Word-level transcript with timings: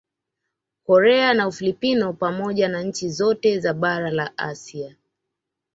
Korea 0.85 1.33
na 1.33 1.47
Ufilipino 1.47 2.13
pamoja 2.13 2.67
na 2.67 2.81
nchi 2.83 3.09
zote 3.09 3.59
za 3.59 3.73
bara 3.73 4.11
la 4.11 4.37
Asia 4.37 4.95